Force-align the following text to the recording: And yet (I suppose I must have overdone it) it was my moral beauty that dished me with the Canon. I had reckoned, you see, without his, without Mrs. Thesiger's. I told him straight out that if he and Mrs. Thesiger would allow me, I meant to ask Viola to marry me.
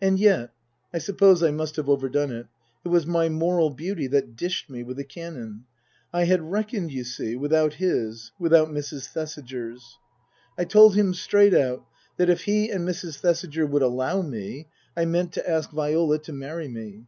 And 0.00 0.20
yet 0.20 0.52
(I 0.94 0.98
suppose 0.98 1.42
I 1.42 1.50
must 1.50 1.74
have 1.74 1.88
overdone 1.88 2.30
it) 2.30 2.46
it 2.84 2.88
was 2.90 3.04
my 3.04 3.28
moral 3.28 3.70
beauty 3.70 4.06
that 4.06 4.36
dished 4.36 4.70
me 4.70 4.84
with 4.84 4.96
the 4.96 5.02
Canon. 5.02 5.64
I 6.12 6.22
had 6.26 6.52
reckoned, 6.52 6.92
you 6.92 7.02
see, 7.02 7.34
without 7.34 7.74
his, 7.74 8.30
without 8.38 8.68
Mrs. 8.70 9.08
Thesiger's. 9.08 9.98
I 10.56 10.66
told 10.66 10.94
him 10.94 11.12
straight 11.14 11.52
out 11.52 11.84
that 12.16 12.30
if 12.30 12.42
he 12.44 12.70
and 12.70 12.86
Mrs. 12.88 13.18
Thesiger 13.18 13.66
would 13.66 13.82
allow 13.82 14.22
me, 14.22 14.68
I 14.96 15.04
meant 15.04 15.32
to 15.32 15.50
ask 15.50 15.72
Viola 15.72 16.20
to 16.20 16.32
marry 16.32 16.68
me. 16.68 17.06